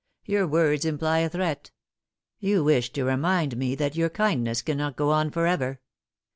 Your 0.25 0.47
words 0.47 0.83
imply 0.83 1.19
a 1.19 1.29
threat. 1.29 1.69
You 2.39 2.63
wish 2.63 2.91
to 2.93 3.03
remind 3.05 3.55
me 3.55 3.75
that 3.75 3.95
your 3.95 4.09
kindness 4.09 4.63
cannot 4.63 4.95
go 4.95 5.11
on 5.11 5.29
for 5.29 5.45
ever." 5.45 5.79